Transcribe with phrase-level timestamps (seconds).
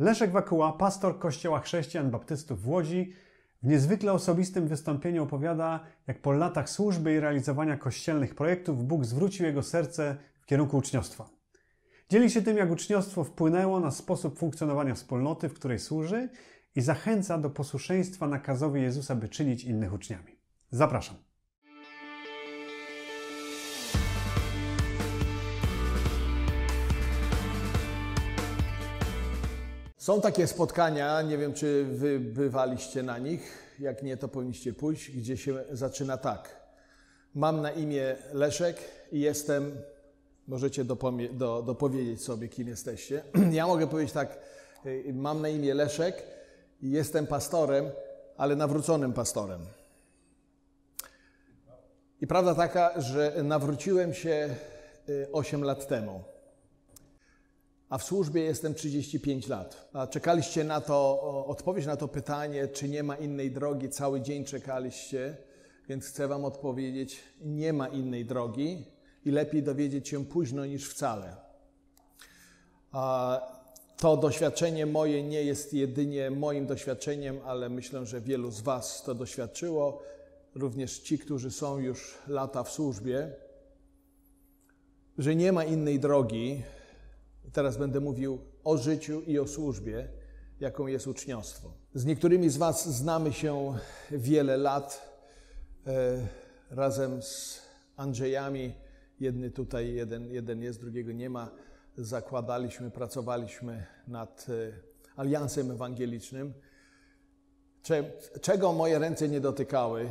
[0.00, 3.12] Leszek Wakuła, pastor Kościoła Chrześcijan Baptystów w Łodzi,
[3.62, 9.46] w niezwykle osobistym wystąpieniu opowiada, jak po latach służby i realizowania kościelnych projektów Bóg zwrócił
[9.46, 11.28] jego serce w kierunku uczniostwa.
[12.10, 16.28] Dzieli się tym, jak uczniostwo wpłynęło na sposób funkcjonowania wspólnoty, w której służy
[16.74, 20.36] i zachęca do posłuszeństwa nakazowi Jezusa, by czynić innych uczniami.
[20.70, 21.16] Zapraszam.
[30.00, 35.10] Są takie spotkania, nie wiem czy wy bywaliście na nich, jak nie to powinniście pójść,
[35.10, 36.60] gdzie się zaczyna tak.
[37.34, 38.76] Mam na imię Leszek
[39.12, 39.72] i jestem,
[40.48, 43.22] możecie do, dopowiedzieć sobie kim jesteście.
[43.52, 44.38] Ja mogę powiedzieć tak,
[44.86, 46.22] y, mam na imię Leszek
[46.82, 47.90] i jestem pastorem,
[48.36, 49.60] ale nawróconym pastorem.
[52.20, 54.54] I prawda taka, że nawróciłem się
[55.32, 56.29] 8 y, lat temu
[57.90, 59.88] a w służbie jestem 35 lat.
[59.92, 64.44] A czekaliście na to, odpowiedź na to pytanie, czy nie ma innej drogi, cały dzień
[64.44, 65.36] czekaliście,
[65.88, 68.84] więc chcę Wam odpowiedzieć, nie ma innej drogi
[69.24, 71.36] i lepiej dowiedzieć się późno niż wcale.
[72.92, 73.40] A
[73.96, 79.14] to doświadczenie moje nie jest jedynie moim doświadczeniem, ale myślę, że wielu z Was to
[79.14, 80.02] doświadczyło,
[80.54, 83.32] również ci, którzy są już lata w służbie,
[85.18, 86.62] że nie ma innej drogi,
[87.52, 90.08] Teraz będę mówił o życiu i o służbie,
[90.60, 91.72] jaką jest uczniostwo.
[91.94, 93.74] Z niektórymi z Was znamy się
[94.10, 95.10] wiele lat.
[95.86, 96.26] E,
[96.70, 97.60] razem z
[97.96, 98.72] Andrzejami,
[99.20, 101.50] jedny tutaj, jeden, jeden jest, drugiego nie ma,
[101.96, 104.72] zakładaliśmy, pracowaliśmy nad e,
[105.16, 106.54] Aliansem Ewangelicznym.
[108.40, 110.08] Czego moje ręce nie dotykały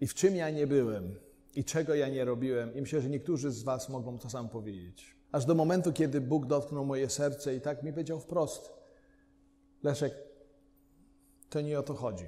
[0.00, 1.14] i w czym ja nie byłem
[1.54, 2.74] i czego ja nie robiłem.
[2.74, 5.16] I myślę, że niektórzy z Was mogą to sam powiedzieć.
[5.32, 8.72] Aż do momentu, kiedy Bóg dotknął moje serce i tak mi powiedział wprost:
[9.82, 10.14] Leszek,
[11.50, 12.26] to nie o to chodzi.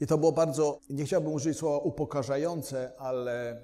[0.00, 3.62] I to było bardzo, nie chciałbym użyć słowa upokarzające, ale,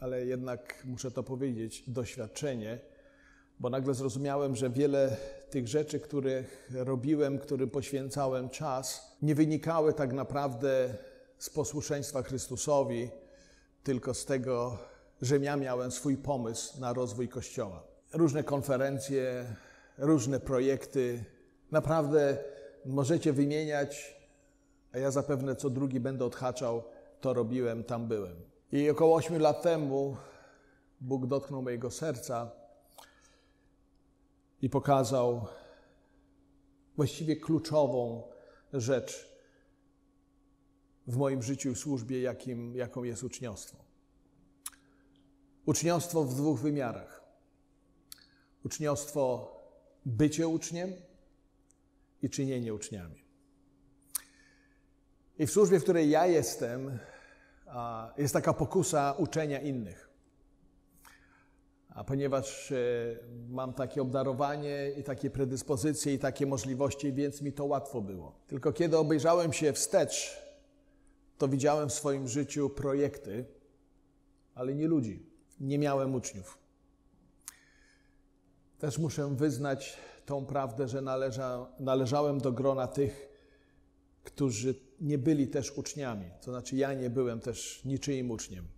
[0.00, 2.78] ale jednak muszę to powiedzieć, doświadczenie,
[3.60, 5.16] bo nagle zrozumiałem, że wiele
[5.50, 10.94] tych rzeczy, których robiłem, którym poświęcałem czas, nie wynikały tak naprawdę
[11.38, 13.10] z posłuszeństwa Chrystusowi,
[13.82, 14.78] tylko z tego,
[15.22, 17.82] że ja miałem swój pomysł na rozwój Kościoła.
[18.12, 19.46] Różne konferencje,
[19.98, 21.24] różne projekty.
[21.70, 22.38] Naprawdę
[22.84, 24.16] możecie wymieniać,
[24.92, 26.82] a ja zapewne co drugi będę odhaczał,
[27.20, 28.36] to robiłem, tam byłem.
[28.72, 30.16] I około 8 lat temu
[31.00, 32.50] Bóg dotknął mojego serca
[34.62, 35.46] i pokazał
[36.96, 38.22] właściwie kluczową
[38.72, 39.34] rzecz
[41.06, 43.83] w moim życiu i służbie, jakim, jaką jest uczniostwo.
[45.66, 47.24] Uczniostwo w dwóch wymiarach.
[48.64, 49.54] Uczniostwo
[50.06, 50.92] bycie uczniem
[52.22, 53.24] i czynienie uczniami.
[55.38, 56.98] I w służbie, w której ja jestem,
[58.18, 60.10] jest taka pokusa uczenia innych.
[61.88, 62.76] A ponieważ e,
[63.48, 68.38] mam takie obdarowanie i takie predyspozycje i takie możliwości, więc mi to łatwo było.
[68.46, 70.42] Tylko kiedy obejrzałem się wstecz,
[71.38, 73.44] to widziałem w swoim życiu projekty,
[74.54, 76.58] ale nie ludzi nie miałem uczniów.
[78.78, 83.28] Też muszę wyznać tą prawdę, że należa, należałem do grona tych,
[84.24, 86.30] którzy nie byli też uczniami.
[86.42, 88.68] To znaczy, ja nie byłem też niczyim uczniem.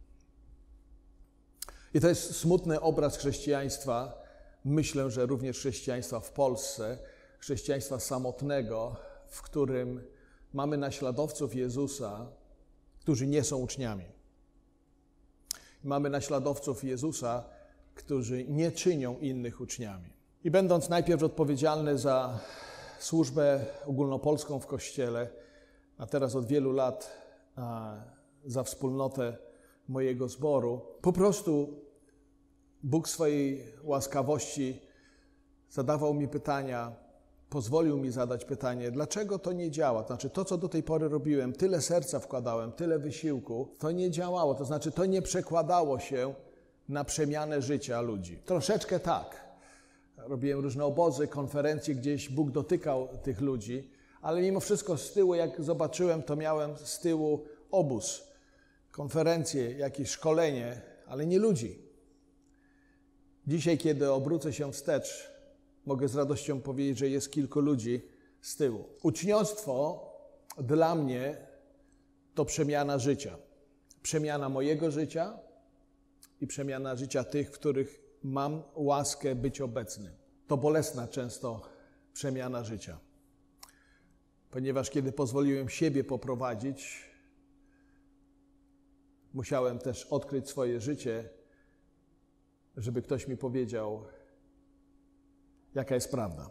[1.95, 4.23] I to jest smutny obraz chrześcijaństwa.
[4.65, 6.99] Myślę, że również chrześcijaństwa w Polsce,
[7.39, 8.97] chrześcijaństwa samotnego,
[9.29, 10.03] w którym
[10.53, 12.27] mamy naśladowców Jezusa,
[13.01, 14.05] którzy nie są uczniami.
[15.87, 17.45] Mamy naśladowców Jezusa,
[17.95, 20.11] którzy nie czynią innych uczniami.
[20.45, 22.39] I będąc najpierw odpowiedzialny za
[22.99, 25.29] służbę ogólnopolską w Kościele,
[25.99, 27.17] a teraz od wielu lat
[28.45, 29.37] za wspólnotę
[29.89, 31.81] mojego zboru, po prostu
[32.83, 34.81] Bóg swojej łaskawości
[35.71, 36.97] zadawał mi pytania,
[37.57, 40.03] pozwolił mi zadać pytanie, dlaczego to nie działa?
[40.03, 44.11] To znaczy, to, co do tej pory robiłem, tyle serca wkładałem, tyle wysiłku, to nie
[44.11, 44.55] działało.
[44.55, 46.35] To znaczy, to nie przekładało się
[46.89, 48.39] na przemianę życia ludzi.
[48.45, 49.45] Troszeczkę tak.
[50.17, 53.91] Robiłem różne obozy, konferencje, gdzieś Bóg dotykał tych ludzi,
[54.23, 58.23] ale mimo wszystko z tyłu, jak zobaczyłem, to miałem z tyłu obóz,
[58.91, 61.79] konferencje, jakieś szkolenie, ale nie ludzi.
[63.47, 65.36] Dzisiaj, kiedy obrócę się wstecz,
[65.87, 68.03] mogę z radością powiedzieć, że jest kilku ludzi
[68.41, 68.85] z tyłu.
[69.03, 70.07] Uczniostwo
[70.59, 71.37] dla mnie
[72.35, 73.37] to przemiana życia.
[74.03, 75.39] Przemiana mojego życia
[76.41, 80.11] i przemiana życia tych, w których mam łaskę być obecny.
[80.47, 81.63] to bolesna często
[82.13, 82.99] przemiana życia.
[84.51, 87.05] Ponieważ kiedy pozwoliłem siebie poprowadzić,
[89.33, 91.29] musiałem też odkryć swoje życie,
[92.77, 94.05] żeby ktoś mi powiedział,
[95.77, 96.51] jaka jest prawda.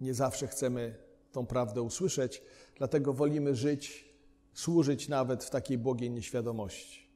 [0.00, 0.94] Nie zawsze chcemy
[1.32, 2.42] tą prawdę usłyszeć,
[2.74, 4.14] dlatego wolimy żyć,
[4.54, 7.06] służyć nawet w takiej błogiej nieświadomości.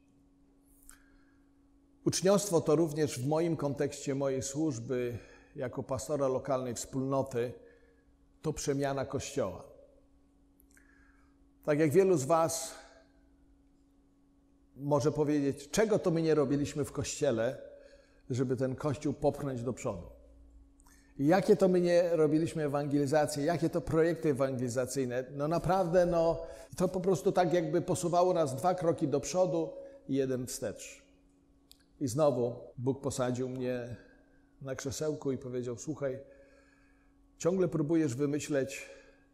[2.04, 5.18] Uczniostwo to również w moim kontekście mojej służby
[5.56, 7.52] jako pastora lokalnej wspólnoty
[8.42, 9.64] to przemiana Kościoła.
[11.64, 12.74] Tak jak wielu z Was
[14.76, 17.58] może powiedzieć, czego to my nie robiliśmy w Kościele,
[18.30, 20.19] żeby ten Kościół popchnąć do przodu.
[21.18, 25.24] Jakie to my nie robiliśmy ewangelizację, jakie to projekty ewangelizacyjne.
[25.30, 26.42] No naprawdę, no,
[26.76, 29.72] to po prostu tak jakby posuwało nas dwa kroki do przodu
[30.08, 31.02] i jeden wstecz.
[32.00, 33.96] I znowu Bóg posadził mnie
[34.62, 36.18] na krzesełku i powiedział: Słuchaj,
[37.38, 38.90] ciągle próbujesz wymyśleć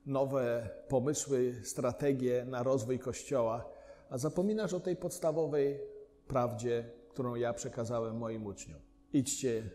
[0.06, 3.68] nowe pomysły, strategie na rozwój Kościoła,
[4.10, 5.80] a zapominasz o tej podstawowej
[6.28, 8.80] prawdzie, którą ja przekazałem moim uczniom.
[9.12, 9.70] Idźcie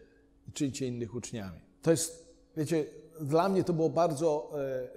[0.47, 1.70] i czyńcie innych uczniami.
[1.81, 2.85] To jest, wiecie,
[3.21, 4.89] dla mnie to była bardzo e, e,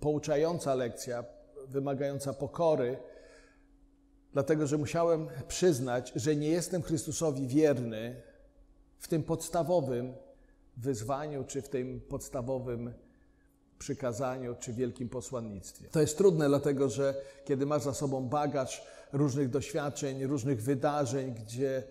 [0.00, 1.24] pouczająca lekcja,
[1.68, 2.96] wymagająca pokory,
[4.32, 8.22] dlatego że musiałem przyznać, że nie jestem Chrystusowi wierny
[8.98, 10.14] w tym podstawowym
[10.76, 12.92] wyzwaniu, czy w tym podstawowym
[13.78, 15.88] przykazaniu, czy wielkim posłannictwie.
[15.88, 17.14] To jest trudne, dlatego że
[17.44, 21.82] kiedy masz za sobą bagaż różnych doświadczeń, różnych wydarzeń, gdzie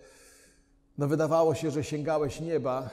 [0.98, 2.90] no wydawało się, że sięgałeś nieba,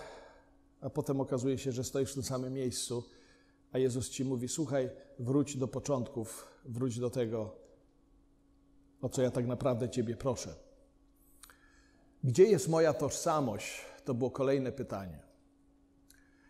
[0.81, 3.03] a potem okazuje się, że stoisz w tym samym miejscu,
[3.71, 4.89] a Jezus ci mówi: Słuchaj,
[5.19, 7.55] wróć do początków, wróć do tego,
[9.01, 10.55] o co ja tak naprawdę Ciebie proszę.
[12.23, 13.85] Gdzie jest moja tożsamość?
[14.05, 15.19] To było kolejne pytanie.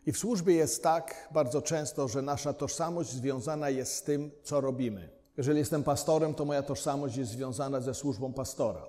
[0.06, 4.62] I w służbie jest tak bardzo często, że nasza tożsamość związana jest z tym, co
[4.62, 5.10] robimy.
[5.38, 8.88] Jeżeli jestem pastorem, to moja tożsamość jest związana ze służbą pastora.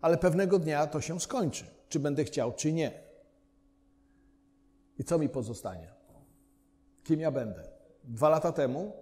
[0.00, 3.07] Ale pewnego dnia to się skończy, czy będę chciał, czy nie.
[4.98, 5.88] I co mi pozostanie?
[7.04, 7.62] Kim ja będę?
[8.04, 8.92] Dwa lata temu,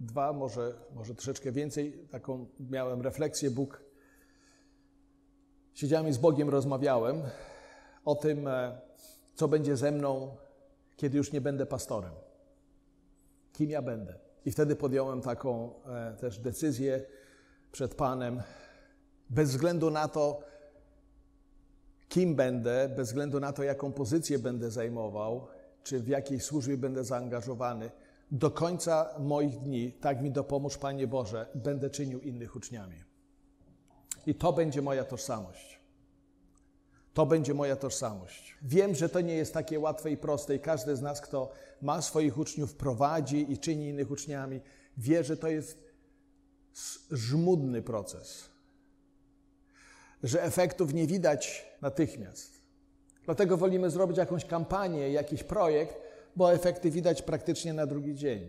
[0.00, 3.82] dwa, może, może troszeczkę więcej, taką miałem refleksję, Bóg.
[5.74, 7.22] Siedziałem i z Bogiem rozmawiałem
[8.04, 8.80] o tym, e,
[9.34, 10.36] co będzie ze mną,
[10.96, 12.12] kiedy już nie będę pastorem.
[13.52, 14.18] Kim ja będę?
[14.44, 17.06] I wtedy podjąłem taką e, też decyzję
[17.72, 18.42] przed Panem,
[19.30, 20.42] bez względu na to,
[22.10, 25.46] kim będę, bez względu na to, jaką pozycję będę zajmował,
[25.82, 27.90] czy w jakiej służbie będę zaangażowany,
[28.30, 32.96] do końca moich dni, tak mi dopomóż Panie Boże, będę czynił innych uczniami.
[34.26, 35.80] I to będzie moja tożsamość.
[37.14, 38.56] To będzie moja tożsamość.
[38.62, 41.52] Wiem, że to nie jest takie łatwe i proste, i każdy z nas, kto
[41.82, 44.60] ma swoich uczniów, prowadzi i czyni innych uczniami,
[44.96, 45.84] wie, że to jest
[47.10, 48.50] żmudny proces.
[50.22, 52.60] Że efektów nie widać natychmiast.
[53.24, 55.96] Dlatego wolimy zrobić jakąś kampanię, jakiś projekt,
[56.36, 58.48] bo efekty widać praktycznie na drugi dzień.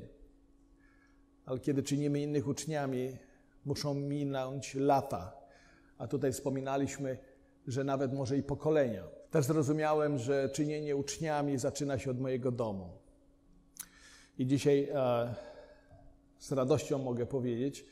[1.45, 3.17] Ale kiedy czynimy innych uczniami,
[3.65, 5.33] muszą minąć lata.
[5.97, 7.17] A tutaj wspominaliśmy,
[7.67, 9.03] że nawet może i pokolenia.
[9.31, 12.89] Też zrozumiałem, że czynienie uczniami zaczyna się od mojego domu.
[14.37, 15.35] I dzisiaj e,
[16.39, 17.85] z radością mogę powiedzieć,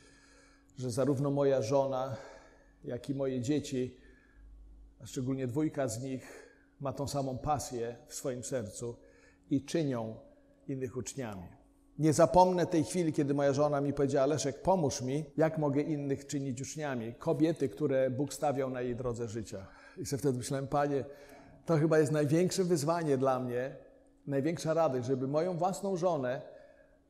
[0.77, 2.15] że zarówno moja żona,
[2.83, 3.97] jak i moje dzieci,
[4.99, 8.95] a szczególnie dwójka z nich, ma tą samą pasję w swoim sercu
[9.49, 10.15] i czynią
[10.67, 11.47] innych uczniami.
[11.99, 16.27] Nie zapomnę tej chwili, kiedy moja żona mi powiedziała: Leszek, pomóż mi, jak mogę innych
[16.27, 17.13] czynić uczniami.
[17.13, 19.67] Kobiety, które Bóg stawiał na jej drodze życia.
[19.97, 21.05] I sobie wtedy myślałem, Panie,
[21.65, 23.75] to chyba jest największe wyzwanie dla mnie,
[24.27, 26.41] największa radość, żeby moją własną żonę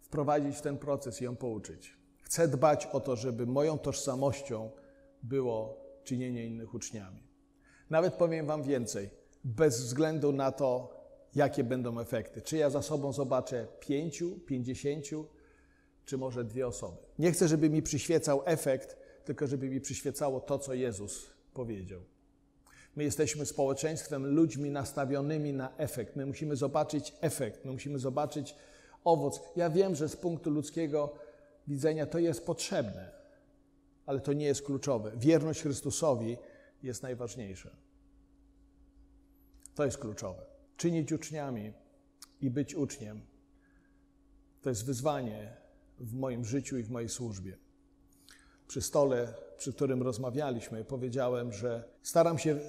[0.01, 1.97] wprowadzić w ten proces i ją pouczyć.
[2.21, 4.71] Chcę dbać o to, żeby moją tożsamością
[5.23, 7.23] było czynienie innych uczniami.
[7.89, 9.09] Nawet powiem Wam więcej,
[9.43, 10.99] bez względu na to,
[11.35, 12.41] jakie będą efekty.
[12.41, 15.27] Czy ja za sobą zobaczę pięciu, pięćdziesięciu,
[16.05, 16.97] czy może dwie osoby.
[17.19, 22.01] Nie chcę, żeby mi przyświecał efekt, tylko żeby mi przyświecało to, co Jezus powiedział.
[22.95, 26.15] My jesteśmy społeczeństwem, ludźmi nastawionymi na efekt.
[26.15, 28.55] My musimy zobaczyć efekt, my musimy zobaczyć
[29.03, 29.41] owoc.
[29.55, 31.13] Ja wiem, że z punktu ludzkiego
[31.67, 33.11] widzenia to jest potrzebne,
[34.09, 35.11] ale to nie jest kluczowe.
[35.17, 36.37] Wierność Chrystusowi
[36.83, 37.69] jest najważniejsza.
[39.75, 40.45] To jest kluczowe.
[40.77, 41.73] Czynić uczniami
[42.41, 43.21] i być uczniem
[44.61, 45.57] to jest wyzwanie
[45.99, 47.57] w moim życiu i w mojej służbie.
[48.67, 52.59] Przy stole, przy którym rozmawialiśmy, powiedziałem, że staram się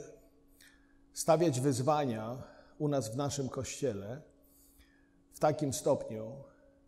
[1.13, 2.43] stawiać wyzwania
[2.79, 4.23] u nas w naszym kościele
[5.33, 6.45] w takim stopniu,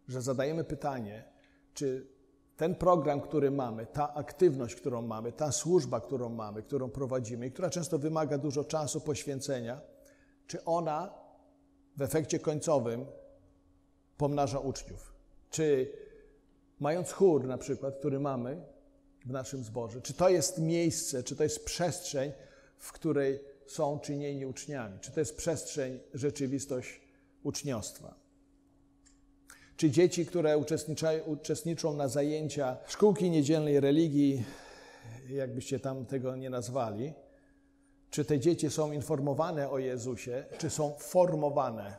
[0.08, 1.24] że zadajemy pytanie,
[1.74, 2.12] czy
[2.56, 7.52] ten program, który mamy, ta aktywność, którą mamy, ta służba, którą mamy, którą prowadzimy i
[7.52, 9.80] która często wymaga dużo czasu, poświęcenia,
[10.46, 11.14] czy ona
[11.96, 13.06] w efekcie końcowym
[14.16, 15.12] pomnaża uczniów?
[15.50, 15.92] Czy
[16.80, 18.62] mając chór na przykład, który mamy
[19.26, 22.32] w naszym zborze, czy to jest miejsce, czy to jest przestrzeń,
[22.78, 24.98] w której są czynieni uczniami?
[25.00, 27.00] Czy to jest przestrzeń, rzeczywistość
[27.42, 28.21] uczniostwa?
[29.76, 30.58] Czy dzieci, które
[31.26, 34.44] uczestniczą na zajęcia szkółki niedzielnej religii,
[35.30, 37.12] jakbyście tam tego nie nazwali,
[38.10, 41.96] czy te dzieci są informowane o Jezusie, czy są formowane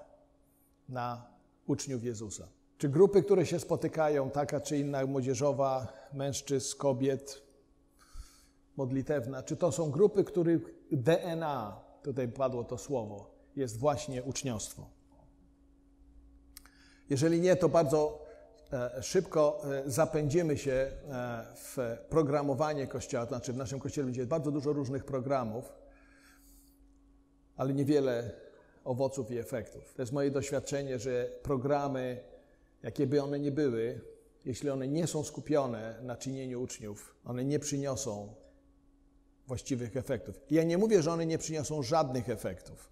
[0.89, 1.25] na
[1.67, 2.47] uczniów Jezusa?
[2.77, 7.41] Czy grupy, które się spotykają, taka czy inna młodzieżowa, mężczyzn, kobiet,
[8.77, 10.61] modlitewna, czy to są grupy, których
[10.91, 14.89] DNA, tutaj padło to słowo, jest właśnie uczniostwo?
[17.13, 18.25] Jeżeli nie, to bardzo
[18.71, 20.91] e, szybko e, zapędzimy się e,
[21.55, 21.77] w
[22.09, 25.73] programowanie Kościoła, to znaczy w naszym Kościele będzie bardzo dużo różnych programów,
[27.55, 28.31] ale niewiele
[28.83, 29.93] owoców i efektów.
[29.95, 32.23] To jest moje doświadczenie, że programy,
[32.83, 34.01] jakie by one nie były,
[34.45, 38.33] jeśli one nie są skupione na czynieniu uczniów, one nie przyniosą
[39.47, 40.39] właściwych efektów.
[40.51, 42.91] Ja nie mówię, że one nie przyniosą żadnych efektów,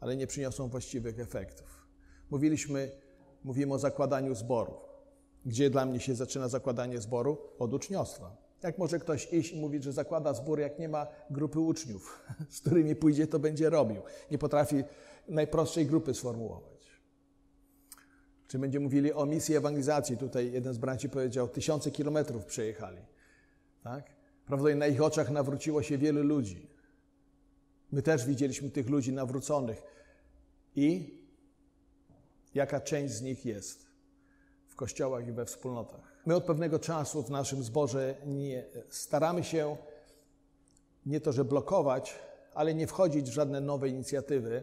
[0.00, 1.86] ale nie przyniosą właściwych efektów.
[2.30, 3.03] Mówiliśmy,
[3.44, 4.74] mówimy o zakładaniu zboru.
[5.46, 7.38] Gdzie dla mnie się zaczyna zakładanie zboru?
[7.58, 8.36] Od uczniostwa.
[8.62, 12.20] Jak może ktoś iść i mówić, że zakłada zbór, jak nie ma grupy uczniów,
[12.50, 14.02] z którymi pójdzie, to będzie robił.
[14.30, 14.84] Nie potrafi
[15.28, 16.74] najprostszej grupy sformułować.
[18.48, 20.16] Czy będziemy mówili o misji ewangelizacji?
[20.16, 23.02] Tutaj jeden z braci powiedział, tysiące kilometrów przejechali.
[23.82, 24.04] Tak?
[24.46, 26.70] Prawdopodobnie na ich oczach nawróciło się wielu ludzi.
[27.92, 29.82] My też widzieliśmy tych ludzi nawróconych.
[30.76, 31.18] I
[32.54, 33.86] jaka część z nich jest
[34.68, 36.22] w kościołach i we wspólnotach.
[36.26, 39.76] My od pewnego czasu w naszym zborze nie, staramy się
[41.06, 42.18] nie to, że blokować,
[42.54, 44.62] ale nie wchodzić w żadne nowe inicjatywy,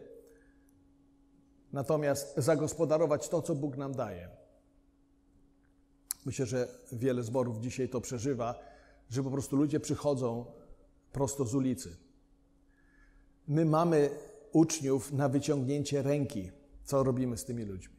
[1.72, 4.28] natomiast zagospodarować to, co Bóg nam daje.
[6.24, 8.58] Myślę, że wiele zborów dzisiaj to przeżywa,
[9.10, 10.44] że po prostu ludzie przychodzą
[11.12, 11.96] prosto z ulicy.
[13.48, 14.10] My mamy
[14.52, 16.50] uczniów na wyciągnięcie ręki.
[16.84, 17.96] Co robimy z tymi ludźmi?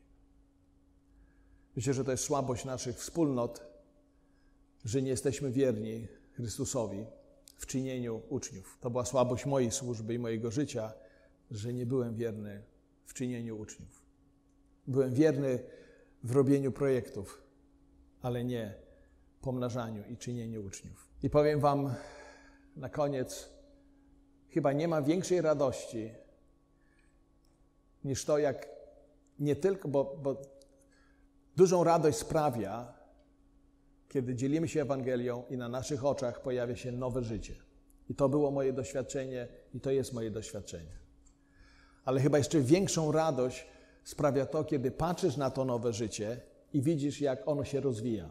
[1.76, 3.64] Myślę, że to jest słabość naszych wspólnot,
[4.86, 7.06] że nie jesteśmy wierni Chrystusowi
[7.58, 8.78] w czynieniu uczniów.
[8.82, 10.94] To była słabość mojej służby i mojego życia,
[11.52, 12.64] że nie byłem wierny
[13.06, 14.04] w czynieniu uczniów.
[14.88, 15.60] Byłem wierny
[16.24, 17.42] w robieniu projektów,
[18.22, 18.74] ale nie
[19.42, 21.08] pomnażaniu i czynieniu uczniów.
[21.24, 21.94] I powiem Wam
[22.76, 23.50] na koniec,
[24.50, 26.12] chyba nie ma większej radości
[28.04, 28.73] niż to, jak
[29.44, 30.42] nie tylko, bo, bo
[31.56, 32.94] dużą radość sprawia,
[34.10, 37.56] kiedy dzielimy się Ewangelią i na naszych oczach pojawia się nowe życie.
[38.10, 40.98] I to było moje doświadczenie i to jest moje doświadczenie.
[42.06, 43.68] Ale chyba jeszcze większą radość
[44.04, 46.42] sprawia to, kiedy patrzysz na to nowe życie
[46.74, 48.30] i widzisz, jak ono się rozwija.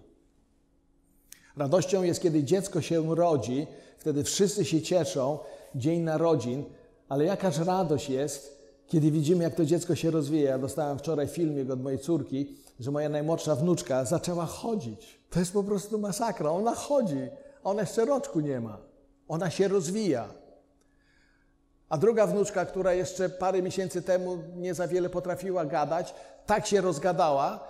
[1.56, 3.66] Radością jest, kiedy dziecko się rodzi,
[3.98, 5.38] wtedy wszyscy się cieszą,
[5.74, 6.64] dzień narodzin,
[7.08, 8.61] ale jakaż radość jest,
[8.92, 10.50] kiedy widzimy, jak to dziecko się rozwija.
[10.50, 15.20] Ja dostałem wczoraj filmik od mojej córki, że moja najmłodsza wnuczka zaczęła chodzić.
[15.30, 16.50] To jest po prostu masakra.
[16.50, 17.28] Ona chodzi.
[17.64, 18.78] Ona jeszcze roczku nie ma.
[19.28, 20.28] Ona się rozwija.
[21.88, 26.14] A druga wnuczka, która jeszcze parę miesięcy temu nie za wiele potrafiła gadać,
[26.46, 27.68] tak się rozgadała,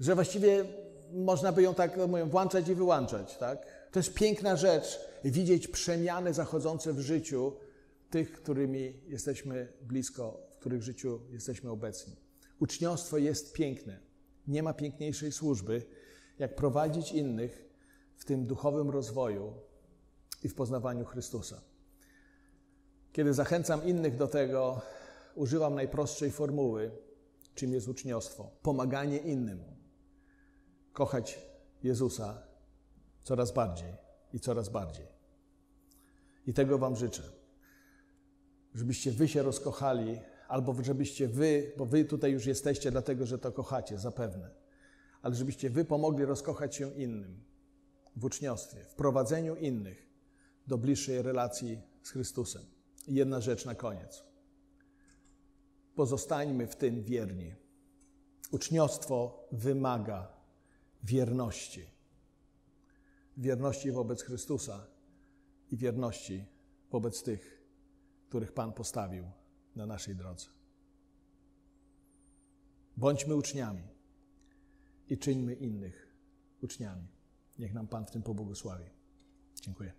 [0.00, 0.64] że właściwie
[1.12, 3.36] można by ją tak mówią, włączać i wyłączać.
[3.36, 3.58] Tak?
[3.92, 7.52] To jest piękna rzecz, widzieć przemiany zachodzące w życiu
[8.14, 12.16] tych, którymi jesteśmy blisko, w których życiu jesteśmy obecni.
[12.60, 14.00] Uczniostwo jest piękne.
[14.46, 15.82] Nie ma piękniejszej służby,
[16.38, 17.64] jak prowadzić innych
[18.16, 19.52] w tym duchowym rozwoju
[20.42, 21.62] i w poznawaniu Chrystusa.
[23.12, 24.80] Kiedy zachęcam innych do tego,
[25.34, 26.90] używam najprostszej formuły,
[27.54, 28.50] czym jest uczniostwo.
[28.62, 29.64] Pomaganie innym.
[30.92, 31.38] Kochać
[31.82, 32.42] Jezusa
[33.22, 33.92] coraz bardziej
[34.32, 35.06] i coraz bardziej.
[36.46, 37.43] I tego Wam życzę
[38.74, 43.52] żebyście wy się rozkochali, albo żebyście wy, bo wy tutaj już jesteście dlatego, że to
[43.52, 44.50] kochacie, zapewne,
[45.22, 47.44] ale żebyście wy pomogli rozkochać się innym
[48.16, 50.06] w uczniostwie, w prowadzeniu innych
[50.66, 52.62] do bliższej relacji z Chrystusem.
[53.08, 54.24] I jedna rzecz na koniec.
[55.94, 57.54] Pozostańmy w tym wierni.
[58.50, 60.32] Uczniostwo wymaga
[61.02, 61.86] wierności.
[63.36, 64.86] Wierności wobec Chrystusa
[65.70, 66.44] i wierności
[66.90, 67.53] wobec tych,
[68.34, 69.24] których Pan postawił
[69.76, 70.46] na naszej drodze.
[72.96, 73.82] Bądźmy uczniami
[75.08, 76.16] i czyńmy innych
[76.62, 77.08] uczniami.
[77.58, 78.84] Niech nam Pan w tym pobłogosławi.
[79.60, 79.92] Dziękuję.